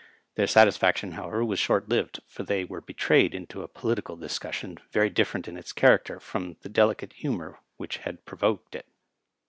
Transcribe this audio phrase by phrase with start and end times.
[0.33, 4.55] Their satisfaction, how ever, was short lived, for they were hetrayed into a political discus
[4.55, 8.87] sion very different in its character from the delicate humor which had provoked it.